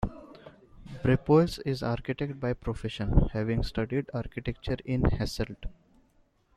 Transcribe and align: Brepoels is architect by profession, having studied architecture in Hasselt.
Brepoels 1.03 1.59
is 1.63 1.83
architect 1.83 2.39
by 2.39 2.53
profession, 2.53 3.29
having 3.33 3.61
studied 3.61 4.09
architecture 4.15 4.77
in 4.83 5.03
Hasselt. 5.03 5.65